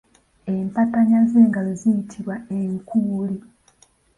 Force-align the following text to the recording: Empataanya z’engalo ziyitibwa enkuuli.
Empataanya 0.53 1.19
z’engalo 1.29 1.71
ziyitibwa 1.81 2.35
enkuuli. 2.57 3.37